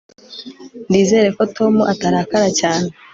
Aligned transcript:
nizere 0.89 1.27
ko 1.37 1.43
tom 1.55 1.73
atarakara 1.93 2.47
cyane 2.59 2.87